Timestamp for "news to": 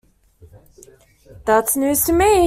1.77-2.13